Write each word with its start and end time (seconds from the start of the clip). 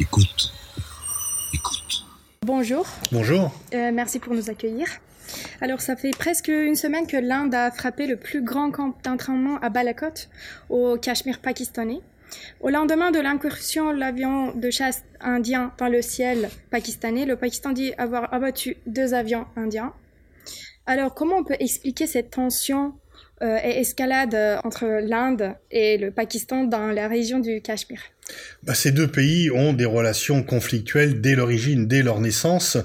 Écoute. 0.00 0.50
Écoute. 1.52 2.06
Bonjour. 2.40 2.86
Bonjour. 3.12 3.52
Euh, 3.74 3.90
merci 3.92 4.18
pour 4.18 4.32
nous 4.32 4.48
accueillir. 4.48 4.86
Alors, 5.60 5.82
ça 5.82 5.94
fait 5.94 6.12
presque 6.12 6.48
une 6.48 6.74
semaine 6.74 7.06
que 7.06 7.18
l'Inde 7.18 7.54
a 7.54 7.70
frappé 7.70 8.06
le 8.06 8.16
plus 8.16 8.42
grand 8.42 8.70
camp 8.70 8.94
d'entraînement 9.04 9.58
à 9.58 9.68
Balakot, 9.68 10.28
au 10.70 10.96
Cachemire 10.96 11.40
pakistanais. 11.40 12.00
Au 12.60 12.70
lendemain 12.70 13.10
de 13.10 13.18
l'incursion 13.18 13.92
de 13.92 13.98
l'avion 13.98 14.54
de 14.54 14.70
chasse 14.70 15.04
indien 15.20 15.74
dans 15.76 15.88
le 15.88 16.00
ciel 16.00 16.48
pakistanais, 16.70 17.26
le 17.26 17.36
Pakistan 17.36 17.72
dit 17.72 17.92
avoir 17.98 18.32
abattu 18.32 18.78
deux 18.86 19.12
avions 19.12 19.44
indiens. 19.54 19.92
Alors, 20.86 21.14
comment 21.14 21.36
on 21.36 21.44
peut 21.44 21.56
expliquer 21.60 22.06
cette 22.06 22.30
tension 22.30 22.94
euh, 23.42 23.58
et 23.62 23.80
escalade 23.80 24.34
euh, 24.34 24.58
entre 24.64 24.86
l'Inde 24.86 25.56
et 25.70 25.98
le 25.98 26.10
Pakistan 26.10 26.64
dans 26.64 26.86
la 26.86 27.06
région 27.06 27.38
du 27.38 27.60
Cachemire? 27.60 28.00
Bah, 28.62 28.74
ces 28.74 28.92
deux 28.92 29.08
pays 29.08 29.50
ont 29.50 29.72
des 29.72 29.86
relations 29.86 30.42
conflictuelles 30.42 31.20
dès 31.20 31.34
l'origine, 31.34 31.86
dès 31.86 32.02
leur 32.02 32.20
naissance. 32.20 32.76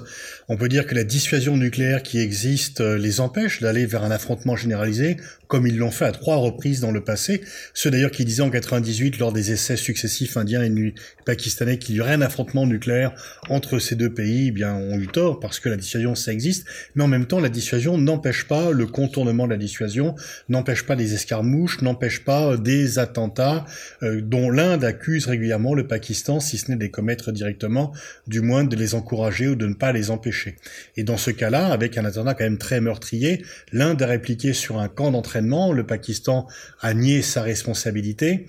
On 0.48 0.56
peut 0.56 0.68
dire 0.68 0.86
que 0.86 0.94
la 0.94 1.04
dissuasion 1.04 1.56
nucléaire 1.56 2.02
qui 2.02 2.18
existe 2.18 2.80
euh, 2.80 2.96
les 2.96 3.20
empêche 3.20 3.60
d'aller 3.60 3.84
vers 3.84 4.04
un 4.04 4.10
affrontement 4.10 4.56
généralisé, 4.56 5.16
comme 5.48 5.66
ils 5.66 5.76
l'ont 5.76 5.90
fait 5.90 6.04
à 6.04 6.12
trois 6.12 6.36
reprises 6.36 6.80
dans 6.80 6.92
le 6.92 7.02
passé. 7.04 7.42
Ceux 7.74 7.90
d'ailleurs 7.90 8.10
qui 8.10 8.24
disaient 8.24 8.42
en 8.42 8.50
98, 8.50 9.18
lors 9.18 9.32
des 9.32 9.52
essais 9.52 9.76
successifs 9.76 10.36
indiens 10.36 10.62
et 10.62 10.94
pakistanais, 11.24 11.78
qu'il 11.78 11.96
y 11.96 12.00
aurait 12.00 12.14
un 12.14 12.22
affrontement 12.22 12.66
nucléaire 12.66 13.12
entre 13.48 13.78
ces 13.78 13.96
deux 13.96 14.12
pays, 14.12 14.48
eh 14.48 14.50
bien, 14.50 14.74
ont 14.74 14.98
eu 14.98 15.08
tort 15.08 15.40
parce 15.40 15.60
que 15.60 15.68
la 15.68 15.76
dissuasion, 15.76 16.14
ça 16.14 16.32
existe. 16.32 16.66
Mais 16.94 17.04
en 17.04 17.08
même 17.08 17.26
temps, 17.26 17.40
la 17.40 17.48
dissuasion 17.48 17.98
n'empêche 17.98 18.44
pas 18.46 18.70
le 18.70 18.86
contournement 18.86 19.46
de 19.46 19.52
la 19.52 19.58
dissuasion, 19.58 20.14
n'empêche 20.48 20.84
pas 20.84 20.96
des 20.96 21.14
escarmouches, 21.14 21.82
n'empêche 21.82 22.24
pas 22.24 22.56
des 22.56 22.98
attentats 22.98 23.66
euh, 24.02 24.20
dont 24.22 24.50
l'Inde 24.50 24.84
accuse 24.84 25.26
régulièrement 25.36 25.74
le 25.74 25.86
Pakistan, 25.86 26.40
si 26.40 26.56
ce 26.56 26.70
n'est 26.70 26.76
de 26.76 26.82
les 26.82 26.90
commettre 26.90 27.30
directement, 27.30 27.92
du 28.26 28.40
moins 28.40 28.64
de 28.64 28.74
les 28.74 28.94
encourager 28.94 29.48
ou 29.48 29.54
de 29.54 29.66
ne 29.66 29.74
pas 29.74 29.92
les 29.92 30.10
empêcher. 30.10 30.56
Et 30.96 31.04
dans 31.04 31.18
ce 31.18 31.30
cas-là, 31.30 31.66
avec 31.66 31.98
un 31.98 32.04
attentat 32.06 32.34
quand 32.34 32.44
même 32.44 32.58
très 32.58 32.80
meurtrier, 32.80 33.44
l'Inde 33.72 34.00
a 34.02 34.06
répliqué 34.06 34.54
sur 34.54 34.78
un 34.78 34.88
camp 34.88 35.10
d'entraînement, 35.10 35.72
le 35.72 35.84
Pakistan 35.84 36.46
a 36.80 36.94
nié 36.94 37.20
sa 37.20 37.42
responsabilité, 37.42 38.46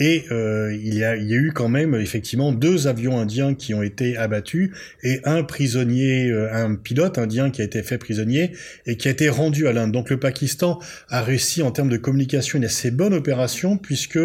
et 0.00 0.24
euh, 0.32 0.74
il, 0.82 0.94
y 0.94 1.04
a, 1.04 1.14
il, 1.14 1.28
y 1.28 1.34
a, 1.34 1.36
eu 1.36 1.52
quand 1.52 1.68
même 1.68 1.94
effectivement 1.94 2.52
deux 2.52 2.88
avions 2.88 3.18
indiens 3.20 3.54
qui 3.54 3.74
ont 3.74 3.82
été 3.82 4.16
abattus 4.16 4.70
et 5.02 5.20
un 5.24 5.44
prisonnier, 5.44 6.30
euh, 6.30 6.52
un 6.52 6.74
pilote 6.74 7.18
indien 7.18 7.50
qui 7.50 7.60
a 7.60 7.64
été 7.64 7.82
fait 7.82 7.98
prisonnier 7.98 8.52
et 8.86 8.96
qui 8.96 9.08
a 9.08 9.10
été 9.10 9.28
rendu 9.28 9.68
à 9.68 9.72
l'Inde. 9.72 9.92
Donc 9.92 10.08
le 10.08 10.18
Pakistan 10.18 10.80
a 11.10 11.20
réussi 11.20 11.62
en 11.62 11.70
termes 11.70 11.90
de 11.90 11.98
communication 11.98 12.56
une 12.56 12.64
assez 12.64 12.90
bonne 12.90 13.12
opération 13.12 13.76
puisque 13.76 14.18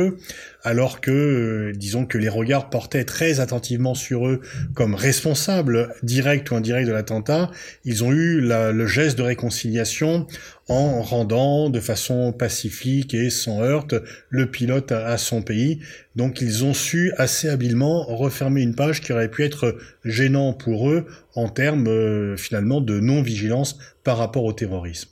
alors 0.63 0.99
que, 0.99 1.11
euh, 1.11 1.73
disons 1.75 2.05
que 2.05 2.17
les 2.17 2.29
regards 2.29 2.71
portaient 2.71 3.03
très 3.03 3.39
attentivement 3.39 3.93
sur 3.93 4.27
eux 4.27 4.41
comme 4.73 4.95
responsables 4.95 5.93
directs 6.01 6.51
ou 6.51 6.55
indirects 6.55 6.87
de 6.87 6.91
l'attentat, 6.91 7.51
ils 7.83 8.03
ont 8.03 8.11
eu 8.11 8.41
la, 8.41 8.71
le 8.71 8.87
geste 8.87 9.17
de 9.17 9.23
réconciliation 9.23 10.25
en 10.67 11.01
rendant 11.01 11.69
de 11.69 11.79
façon 11.79 12.33
pacifique 12.33 13.13
et 13.13 13.29
sans 13.29 13.61
heurte 13.61 13.95
le 14.29 14.49
pilote 14.49 14.91
à, 14.91 15.17
son 15.17 15.41
pays. 15.41 15.79
Donc 16.15 16.41
ils 16.41 16.65
ont 16.65 16.73
su 16.73 17.13
assez 17.17 17.49
habilement 17.49 18.03
refermer 18.03 18.61
une 18.61 18.75
page 18.75 19.01
qui 19.01 19.13
aurait 19.13 19.29
pu 19.29 19.43
être 19.43 19.77
gênant 20.03 20.53
pour 20.53 20.89
eux 20.89 21.05
en 21.35 21.49
termes 21.49 21.87
euh, 21.87 22.35
finalement 22.35 22.81
de 22.81 22.99
non-vigilance 22.99 23.77
par 24.03 24.17
rapport 24.17 24.43
au 24.43 24.53
terrorisme. 24.53 25.09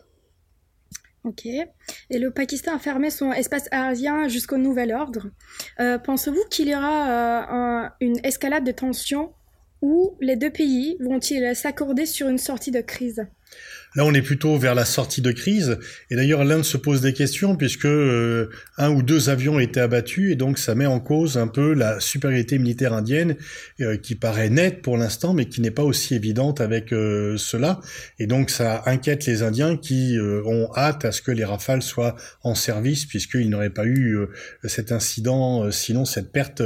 Ok. 1.23 1.45
Et 1.45 2.19
le 2.19 2.31
Pakistan 2.31 2.75
a 2.75 2.79
fermé 2.79 3.09
son 3.09 3.31
espace 3.31 3.69
aérien 3.71 4.27
jusqu'au 4.27 4.57
nouvel 4.57 4.91
ordre. 4.91 5.27
Euh, 5.79 5.97
pensez-vous 5.97 6.43
qu'il 6.49 6.67
y 6.67 6.75
aura 6.75 7.85
euh, 7.85 7.89
une 8.01 8.19
escalade 8.25 8.65
de 8.65 8.71
tensions 8.71 9.31
ou 9.81 10.17
les 10.19 10.35
deux 10.35 10.49
pays 10.49 10.97
vont-ils 10.99 11.55
s'accorder 11.55 12.05
sur 12.05 12.27
une 12.27 12.37
sortie 12.37 12.71
de 12.71 12.81
crise? 12.81 13.25
Là, 13.95 14.05
on 14.05 14.13
est 14.13 14.23
plutôt 14.23 14.57
vers 14.57 14.73
la 14.73 14.85
sortie 14.85 15.21
de 15.21 15.31
crise. 15.31 15.77
Et 16.09 16.15
d'ailleurs, 16.15 16.43
l'Inde 16.43 16.65
se 16.65 16.77
pose 16.77 17.01
des 17.01 17.13
questions 17.13 17.55
puisque 17.55 17.85
euh, 17.85 18.49
un 18.77 18.89
ou 18.89 19.03
deux 19.03 19.29
avions 19.29 19.55
ont 19.55 19.59
été 19.59 19.79
abattus 19.79 20.31
et 20.31 20.35
donc 20.35 20.57
ça 20.57 20.73
met 20.73 20.87
en 20.87 20.99
cause 20.99 21.37
un 21.37 21.47
peu 21.47 21.73
la 21.73 21.99
supériorité 21.99 22.57
militaire 22.57 22.93
indienne 22.93 23.35
euh, 23.81 23.97
qui 23.97 24.15
paraît 24.15 24.49
nette 24.49 24.81
pour 24.81 24.97
l'instant, 24.97 25.33
mais 25.33 25.45
qui 25.45 25.61
n'est 25.61 25.71
pas 25.71 25.83
aussi 25.83 26.15
évidente 26.15 26.59
avec 26.59 26.91
euh, 26.91 27.37
cela. 27.37 27.81
Et 28.17 28.25
donc, 28.25 28.49
ça 28.49 28.81
inquiète 28.87 29.25
les 29.25 29.43
Indiens 29.43 29.77
qui 29.77 30.17
ont 30.45 30.69
hâte 30.75 31.05
à 31.05 31.11
ce 31.11 31.21
que 31.21 31.31
les 31.31 31.43
rafales 31.43 31.81
soient 31.81 32.15
en 32.43 32.55
service 32.55 33.05
puisqu'il 33.05 33.49
n'aurait 33.49 33.69
pas 33.69 33.85
eu 33.85 34.17
cet 34.63 34.91
incident, 34.91 35.69
sinon 35.71 36.05
cette 36.05 36.31
perte 36.31 36.61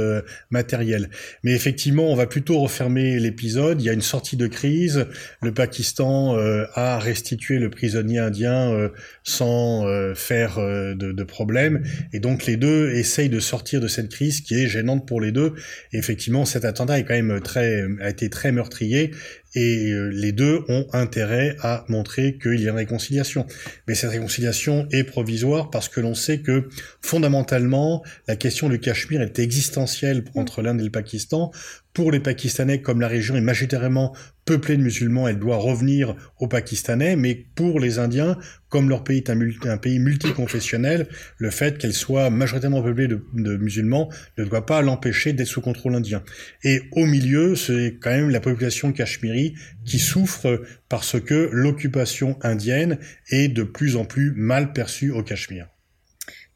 matérielle. 0.50 1.10
Mais 1.42 1.52
effectivement, 1.52 2.10
on 2.10 2.14
va 2.14 2.26
plutôt 2.26 2.60
refermer 2.60 3.18
l'épisode. 3.18 3.80
Il 3.80 3.84
y 3.84 3.90
a 3.90 3.92
une 3.92 4.02
sortie 4.02 4.36
de 4.36 4.46
crise. 4.46 5.06
Le 5.42 5.52
Pakistan 5.52 6.36
a 6.74 6.98
restituer 7.18 7.58
le 7.58 7.68
prisonnier 7.68 8.18
indien 8.18 8.72
euh, 8.72 8.90
sans 9.24 9.86
euh, 9.86 10.14
faire 10.14 10.58
euh, 10.58 10.94
de, 10.94 11.24
problème. 11.24 11.82
Et 12.12 12.20
donc 12.20 12.46
les 12.46 12.56
deux 12.56 12.92
essayent 12.92 13.28
de 13.28 13.40
sortir 13.40 13.80
de 13.80 13.88
cette 13.88 14.08
crise 14.08 14.40
qui 14.40 14.54
est 14.54 14.68
gênante 14.68 15.06
pour 15.06 15.20
les 15.20 15.32
deux. 15.32 15.54
Et 15.92 15.98
effectivement, 15.98 16.44
cet 16.44 16.64
attentat 16.64 16.94
a 16.94 18.08
été 18.08 18.30
très 18.30 18.52
meurtrier 18.52 19.10
et 19.58 19.92
les 20.12 20.30
deux 20.30 20.60
ont 20.68 20.86
intérêt 20.92 21.56
à 21.62 21.84
montrer 21.88 22.38
qu'il 22.38 22.60
y 22.60 22.68
a 22.68 22.70
une 22.70 22.76
réconciliation. 22.76 23.44
Mais 23.88 23.96
cette 23.96 24.10
réconciliation 24.10 24.86
est 24.92 25.02
provisoire 25.02 25.70
parce 25.70 25.88
que 25.88 26.00
l'on 26.00 26.14
sait 26.14 26.40
que 26.40 26.68
fondamentalement 27.00 28.04
la 28.28 28.36
question 28.36 28.68
du 28.68 28.78
Cachemire 28.78 29.20
est 29.20 29.40
existentielle 29.40 30.24
entre 30.36 30.62
l'Inde 30.62 30.80
et 30.80 30.84
le 30.84 30.90
Pakistan. 30.90 31.50
Pour 31.92 32.12
les 32.12 32.20
Pakistanais, 32.20 32.80
comme 32.80 33.00
la 33.00 33.08
région 33.08 33.34
est 33.34 33.40
majoritairement 33.40 34.14
peuplée 34.44 34.76
de 34.76 34.82
musulmans, 34.82 35.26
elle 35.26 35.40
doit 35.40 35.56
revenir 35.56 36.14
aux 36.38 36.46
Pakistanais, 36.46 37.16
mais 37.16 37.34
pour 37.34 37.80
les 37.80 37.98
Indiens, 37.98 38.38
comme 38.68 38.88
leur 38.88 39.04
pays 39.04 39.18
est 39.18 39.30
un, 39.30 39.76
pays 39.78 39.98
multiconfessionnel, 39.98 41.08
le 41.38 41.50
fait 41.50 41.78
qu'elle 41.78 41.92
soit 41.92 42.30
majoritairement 42.30 42.82
peuplée 42.82 43.08
de, 43.08 43.22
musulmans 43.56 44.10
ne 44.36 44.44
doit 44.44 44.66
pas 44.66 44.82
l'empêcher 44.82 45.32
d'être 45.32 45.46
sous 45.46 45.60
contrôle 45.60 45.94
indien. 45.94 46.22
Et 46.64 46.82
au 46.92 47.06
milieu, 47.06 47.56
c'est 47.56 47.98
quand 48.00 48.10
même 48.10 48.30
la 48.30 48.40
population 48.40 48.92
cachemiri 48.92 49.54
qui 49.84 49.98
souffre 49.98 50.62
parce 50.88 51.20
que 51.20 51.48
l'occupation 51.52 52.38
indienne 52.42 52.98
est 53.30 53.48
de 53.48 53.62
plus 53.62 53.96
en 53.96 54.04
plus 54.04 54.32
mal 54.36 54.72
perçue 54.72 55.10
au 55.10 55.22
Cachemire. 55.22 55.68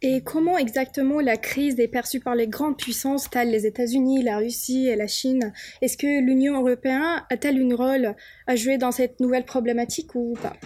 Et 0.05 0.21
comment 0.21 0.59
exactement 0.59 1.21
la 1.21 1.37
crise 1.37 1.79
est 1.79 1.87
perçue 1.87 2.19
par 2.19 2.35
les 2.35 2.49
grandes 2.49 2.77
puissances 2.77 3.31
telles 3.31 3.53
les 3.53 3.67
États-Unis, 3.67 4.25
la 4.25 4.39
Russie 4.39 4.89
et 4.89 4.97
la 4.97 5.07
Chine? 5.07 5.53
Est-ce 5.81 5.97
que 5.97 6.21
l'Union 6.21 6.59
européenne 6.59 7.23
a-t-elle 7.31 7.63
un 7.63 7.77
rôle 7.77 8.17
à 8.49 8.57
jouer 8.57 8.79
dans 8.79 8.91
cette 8.91 9.21
nouvelle 9.21 9.45
problématique 9.45 10.17
ou 10.17 10.37
pas? 10.43 10.57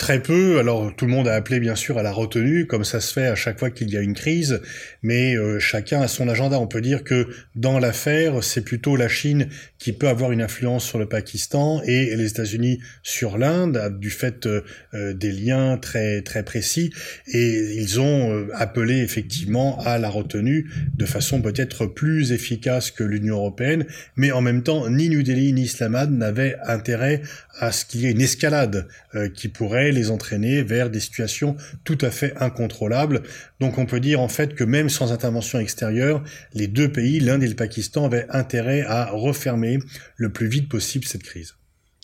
Très 0.00 0.22
peu. 0.22 0.58
Alors 0.58 0.96
tout 0.96 1.04
le 1.04 1.10
monde 1.10 1.28
a 1.28 1.34
appelé 1.34 1.60
bien 1.60 1.76
sûr 1.76 1.98
à 1.98 2.02
la 2.02 2.10
retenue, 2.10 2.66
comme 2.66 2.84
ça 2.84 3.00
se 3.00 3.12
fait 3.12 3.26
à 3.26 3.34
chaque 3.34 3.58
fois 3.58 3.68
qu'il 3.68 3.90
y 3.90 3.98
a 3.98 4.00
une 4.00 4.14
crise, 4.14 4.62
mais 5.02 5.36
euh, 5.36 5.58
chacun 5.58 6.00
a 6.00 6.08
son 6.08 6.26
agenda. 6.26 6.58
On 6.58 6.66
peut 6.66 6.80
dire 6.80 7.04
que 7.04 7.28
dans 7.54 7.78
l'affaire, 7.78 8.42
c'est 8.42 8.62
plutôt 8.62 8.96
la 8.96 9.08
Chine 9.08 9.48
qui 9.78 9.92
peut 9.92 10.08
avoir 10.08 10.32
une 10.32 10.40
influence 10.40 10.86
sur 10.86 10.98
le 10.98 11.06
Pakistan 11.06 11.82
et 11.84 12.16
les 12.16 12.30
États-Unis 12.30 12.80
sur 13.02 13.36
l'Inde, 13.36 13.98
du 14.00 14.08
fait 14.08 14.46
euh, 14.46 14.62
euh, 14.94 15.12
des 15.12 15.32
liens 15.32 15.76
très 15.76 16.22
très 16.22 16.44
précis. 16.44 16.94
Et 17.26 17.74
ils 17.76 18.00
ont 18.00 18.48
appelé 18.54 19.00
effectivement 19.02 19.78
à 19.84 19.98
la 19.98 20.08
retenue 20.08 20.70
de 20.94 21.04
façon 21.04 21.42
peut-être 21.42 21.84
plus 21.84 22.32
efficace 22.32 22.90
que 22.90 23.04
l'Union 23.04 23.36
européenne, 23.36 23.84
mais 24.16 24.32
en 24.32 24.40
même 24.40 24.62
temps, 24.62 24.88
ni 24.88 25.10
New 25.10 25.22
Delhi 25.22 25.52
ni 25.52 25.64
Islamabad 25.64 26.10
n'avaient 26.10 26.56
intérêt 26.66 27.20
à 27.58 27.70
ce 27.70 27.84
qu'il 27.84 28.00
y 28.00 28.06
ait 28.06 28.12
une 28.12 28.22
escalade 28.22 28.88
qui 29.34 29.48
pourrait 29.48 29.89
les 29.92 30.10
entraîner 30.10 30.62
vers 30.62 30.90
des 30.90 31.00
situations 31.00 31.56
tout 31.84 31.98
à 32.00 32.10
fait 32.10 32.34
incontrôlables. 32.36 33.22
Donc 33.60 33.78
on 33.78 33.86
peut 33.86 34.00
dire 34.00 34.20
en 34.20 34.28
fait 34.28 34.54
que 34.54 34.64
même 34.64 34.88
sans 34.88 35.12
intervention 35.12 35.58
extérieure, 35.58 36.22
les 36.52 36.68
deux 36.68 36.90
pays, 36.90 37.20
l'Inde 37.20 37.42
et 37.42 37.48
le 37.48 37.56
Pakistan, 37.56 38.06
avaient 38.06 38.26
intérêt 38.30 38.82
à 38.82 39.10
refermer 39.10 39.78
le 40.16 40.32
plus 40.32 40.48
vite 40.48 40.68
possible 40.68 41.04
cette 41.04 41.22
crise. 41.22 41.54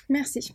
Merci. 0.09 0.53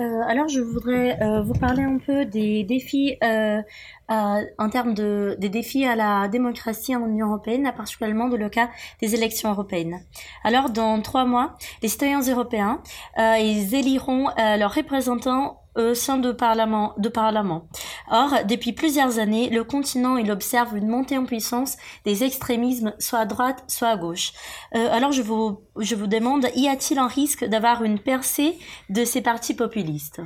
Euh, 0.00 0.22
alors, 0.28 0.48
je 0.48 0.60
voudrais 0.60 1.20
euh, 1.22 1.42
vous 1.42 1.54
parler 1.54 1.82
un 1.82 1.98
peu 1.98 2.24
des 2.24 2.62
défis 2.62 3.16
euh, 3.24 3.60
en 4.08 4.70
termes 4.70 4.94
de 4.94 5.36
des 5.40 5.48
défis 5.48 5.84
à 5.84 5.96
la 5.96 6.28
démocratie 6.28 6.94
en 6.94 7.06
Union 7.06 7.28
européenne, 7.28 7.70
particulièrement 7.76 8.28
dans 8.28 8.36
le 8.36 8.48
cas 8.48 8.70
des 9.00 9.14
élections 9.14 9.50
européennes. 9.50 10.00
Alors, 10.44 10.70
dans 10.70 11.00
trois 11.02 11.24
mois, 11.24 11.56
les 11.82 11.88
citoyens 11.88 12.22
européens 12.22 12.80
ils 13.18 13.74
éliront 13.74 14.28
leurs 14.36 14.74
représentants 14.74 15.60
au 15.78 15.94
sein 15.94 16.18
de 16.18 16.32
parlement, 16.32 16.94
de 16.98 17.08
parlement. 17.08 17.68
Or, 18.10 18.30
depuis 18.48 18.72
plusieurs 18.72 19.18
années, 19.18 19.48
le 19.48 19.64
continent 19.64 20.16
il 20.16 20.30
observe 20.30 20.76
une 20.76 20.88
montée 20.88 21.16
en 21.16 21.24
puissance 21.24 21.76
des 22.04 22.24
extrémismes, 22.24 22.94
soit 22.98 23.20
à 23.20 23.26
droite, 23.26 23.64
soit 23.68 23.88
à 23.88 23.96
gauche. 23.96 24.32
Euh, 24.74 24.88
alors, 24.90 25.12
je 25.12 25.22
vous 25.22 25.60
je 25.80 25.94
vous 25.94 26.06
demande, 26.06 26.46
y 26.54 26.68
a-t-il 26.68 26.98
un 26.98 27.08
risque 27.08 27.44
d'avoir 27.44 27.82
une 27.84 27.98
percée 27.98 28.54
de 28.88 29.04
ces 29.04 29.20
partis 29.20 29.54
populistes? 29.54 30.20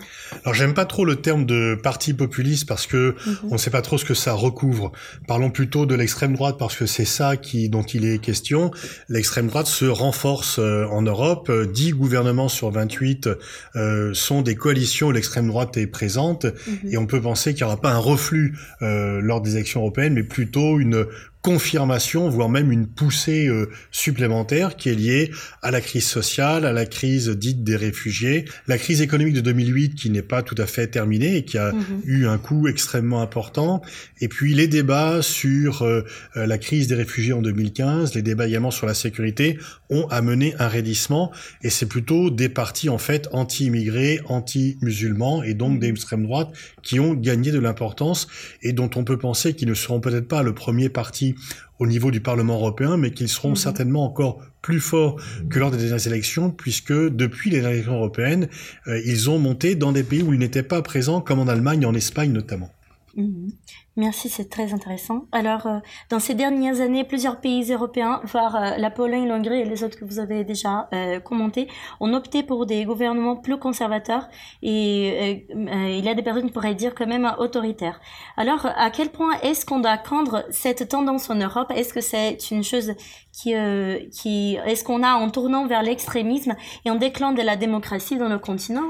Alors 0.44 0.54
j'aime 0.54 0.74
pas 0.74 0.84
trop 0.84 1.04
le 1.04 1.16
terme 1.16 1.46
de 1.46 1.78
parti 1.82 2.14
populiste 2.14 2.66
parce 2.66 2.86
que 2.86 3.14
mhm. 3.26 3.36
on 3.50 3.54
ne 3.54 3.58
sait 3.58 3.70
pas 3.70 3.82
trop 3.82 3.98
ce 3.98 4.04
que 4.04 4.14
ça 4.14 4.32
recouvre. 4.32 4.92
Parlons 5.26 5.50
plutôt 5.50 5.86
de 5.86 5.94
l'extrême 5.94 6.34
droite 6.34 6.56
parce 6.58 6.76
que 6.76 6.86
c'est 6.86 7.04
ça 7.04 7.36
qui 7.36 7.68
dont 7.68 7.82
il 7.82 8.04
est 8.04 8.18
question. 8.18 8.70
L'extrême 9.08 9.48
droite 9.48 9.66
se 9.66 9.84
renforce 9.84 10.58
euh, 10.58 10.86
en 10.86 11.02
Europe. 11.02 11.50
10 11.50 11.92
gouvernements 11.92 12.48
sur 12.48 12.70
28 12.70 13.28
euh, 13.76 14.14
sont 14.14 14.42
des 14.42 14.54
coalitions 14.54 15.08
où 15.08 15.12
l'extrême 15.12 15.48
droite 15.48 15.76
est 15.76 15.86
présente 15.86 16.44
mhm. 16.44 16.90
et 16.90 16.96
on 16.96 17.06
peut 17.06 17.20
penser 17.20 17.54
qu'il 17.54 17.64
n'y 17.64 17.72
aura 17.72 17.80
pas 17.80 17.92
un 17.92 17.98
reflux 17.98 18.56
euh, 18.82 19.20
lors 19.20 19.40
des 19.40 19.56
élections 19.56 19.80
européennes, 19.80 20.14
mais 20.14 20.22
plutôt 20.22 20.78
une 20.78 21.06
confirmation, 21.42 22.28
voire 22.28 22.48
même 22.48 22.70
une 22.70 22.86
poussée 22.86 23.48
euh, 23.48 23.68
supplémentaire 23.90 24.76
qui 24.76 24.90
est 24.90 24.94
liée 24.94 25.32
à 25.60 25.72
la 25.72 25.80
crise 25.80 26.06
sociale, 26.06 26.64
à 26.64 26.72
la 26.72 26.86
crise 26.86 27.28
dite 27.30 27.64
des 27.64 27.74
réfugiés, 27.74 28.44
la 28.68 28.78
crise 28.78 29.02
économique 29.02 29.34
de 29.34 29.40
2008 29.40 29.96
qui 29.96 30.10
n'est 30.10 30.22
pas 30.22 30.42
tout 30.42 30.54
à 30.58 30.66
fait 30.66 30.86
terminée 30.86 31.36
et 31.36 31.44
qui 31.44 31.58
a 31.58 31.72
mhm. 31.72 31.84
eu 32.04 32.26
un 32.26 32.38
coût 32.38 32.68
extrêmement 32.68 33.20
important, 33.22 33.82
et 34.20 34.28
puis 34.28 34.54
les 34.54 34.68
débats 34.68 35.20
sur 35.20 35.82
euh, 35.82 36.04
euh, 36.36 36.46
la 36.46 36.58
crise 36.58 36.86
des 36.86 36.94
réfugiés 36.94 37.32
en 37.32 37.42
2015, 37.42 38.14
les 38.14 38.22
débats 38.22 38.46
également 38.46 38.70
sur 38.70 38.86
la 38.86 38.94
sécurité 38.94 39.58
ont 39.90 40.06
amené 40.08 40.54
un 40.60 40.68
raidissement, 40.68 41.32
et 41.62 41.70
c'est 41.70 41.86
plutôt 41.86 42.30
des 42.30 42.48
partis 42.48 42.88
en 42.88 42.98
fait 42.98 43.28
anti-immigrés, 43.32 44.20
anti-musulmans, 44.26 45.42
et 45.42 45.54
donc 45.54 45.72
mhm. 45.72 45.78
d'extrême 45.80 46.22
droite 46.22 46.52
qui 46.82 47.00
ont 47.00 47.14
gagné 47.14 47.50
de 47.50 47.58
l'importance 47.58 48.28
et 48.62 48.72
dont 48.72 48.90
on 48.94 49.02
peut 49.02 49.18
penser 49.18 49.54
qu'ils 49.54 49.68
ne 49.68 49.74
seront 49.74 50.00
peut-être 50.00 50.28
pas 50.28 50.44
le 50.44 50.54
premier 50.54 50.88
parti 50.88 51.31
au 51.78 51.86
niveau 51.86 52.10
du 52.10 52.20
Parlement 52.20 52.54
européen, 52.54 52.96
mais 52.96 53.12
qu'ils 53.12 53.28
seront 53.28 53.50
mhm. 53.50 53.56
certainement 53.56 54.04
encore 54.04 54.40
plus 54.62 54.80
forts 54.80 55.20
que 55.50 55.58
lors 55.58 55.70
des 55.70 55.78
dernières 55.78 56.06
élections, 56.06 56.50
puisque 56.50 56.92
depuis 56.92 57.50
les 57.50 57.58
élections 57.58 57.94
européennes, 57.94 58.48
euh, 58.86 59.00
ils 59.04 59.28
ont 59.28 59.38
monté 59.38 59.74
dans 59.74 59.92
des 59.92 60.04
pays 60.04 60.22
où 60.22 60.32
ils 60.32 60.38
n'étaient 60.38 60.62
pas 60.62 60.82
présents, 60.82 61.20
comme 61.20 61.40
en 61.40 61.48
Allemagne 61.48 61.82
et 61.82 61.86
en 61.86 61.94
Espagne 61.94 62.32
notamment. 62.32 62.70
Mhm. 63.16 63.50
Merci, 63.96 64.30
c'est 64.30 64.48
très 64.48 64.72
intéressant. 64.72 65.26
Alors, 65.32 65.66
euh, 65.66 65.78
dans 66.08 66.18
ces 66.18 66.32
dernières 66.32 66.80
années, 66.80 67.04
plusieurs 67.04 67.42
pays 67.42 67.70
européens, 67.70 68.22
voire 68.24 68.56
euh, 68.56 68.76
la 68.78 68.90
Pologne, 68.90 69.28
l'Hongrie 69.28 69.60
et 69.60 69.64
les 69.66 69.84
autres 69.84 69.98
que 69.98 70.06
vous 70.06 70.18
avez 70.18 70.44
déjà 70.44 70.88
euh, 70.94 71.20
commentés, 71.20 71.68
ont 72.00 72.14
opté 72.14 72.42
pour 72.42 72.64
des 72.64 72.86
gouvernements 72.86 73.36
plus 73.36 73.58
conservateurs 73.58 74.28
et 74.62 75.46
il 75.54 76.04
y 76.04 76.08
a 76.08 76.14
des 76.14 76.22
personnes 76.22 76.46
qui 76.46 76.52
pourraient 76.52 76.74
dire 76.74 76.94
quand 76.94 77.06
même 77.06 77.30
autoritaires. 77.38 78.00
Alors, 78.38 78.64
à 78.64 78.88
quel 78.90 79.10
point 79.10 79.34
est-ce 79.42 79.66
qu'on 79.66 79.80
doit 79.80 79.98
craindre 79.98 80.46
cette 80.50 80.88
tendance 80.88 81.28
en 81.28 81.34
Europe? 81.34 81.70
Est-ce 81.74 81.92
que 81.92 82.00
c'est 82.00 82.38
une 82.50 82.64
chose 82.64 82.94
qui, 83.32 83.52
est-ce 83.52 84.84
qu'on 84.84 85.02
a 85.02 85.14
en 85.14 85.28
tournant 85.28 85.66
vers 85.66 85.82
l'extrémisme 85.82 86.54
et 86.86 86.90
en 86.90 86.94
déclant 86.94 87.32
de 87.32 87.42
la 87.42 87.56
démocratie 87.56 88.16
dans 88.16 88.28
le 88.28 88.38
continent? 88.38 88.88